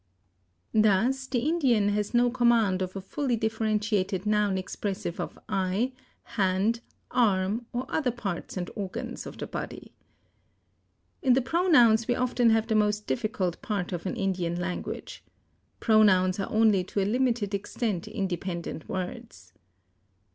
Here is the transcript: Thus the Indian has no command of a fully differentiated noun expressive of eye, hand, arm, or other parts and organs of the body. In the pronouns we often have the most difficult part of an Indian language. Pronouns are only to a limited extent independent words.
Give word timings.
Thus 0.73 1.27
the 1.27 1.41
Indian 1.47 1.89
has 1.89 2.11
no 2.11 2.31
command 2.31 2.81
of 2.81 2.95
a 2.95 3.01
fully 3.01 3.35
differentiated 3.35 4.25
noun 4.25 4.57
expressive 4.57 5.19
of 5.19 5.37
eye, 5.47 5.91
hand, 6.23 6.79
arm, 7.11 7.67
or 7.71 7.85
other 7.87 8.09
parts 8.09 8.57
and 8.57 8.71
organs 8.75 9.27
of 9.27 9.37
the 9.37 9.45
body. 9.45 9.93
In 11.21 11.33
the 11.33 11.39
pronouns 11.43 12.07
we 12.07 12.15
often 12.15 12.49
have 12.49 12.65
the 12.65 12.73
most 12.73 13.05
difficult 13.05 13.61
part 13.61 13.93
of 13.93 14.07
an 14.07 14.15
Indian 14.15 14.59
language. 14.59 15.23
Pronouns 15.79 16.39
are 16.39 16.51
only 16.51 16.83
to 16.85 16.99
a 16.99 17.05
limited 17.05 17.53
extent 17.53 18.07
independent 18.07 18.89
words. 18.89 19.53